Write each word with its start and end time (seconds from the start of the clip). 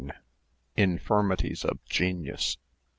INFIRMITIES 0.77 1.63
OF 1.63 1.85
GENIUS. 1.85 2.57